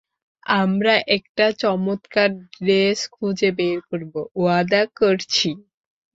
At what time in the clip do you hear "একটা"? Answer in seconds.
1.15-1.45